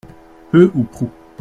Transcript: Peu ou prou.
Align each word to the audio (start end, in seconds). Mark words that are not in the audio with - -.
Peu 0.49 0.71
ou 0.73 0.83
prou. 0.83 1.11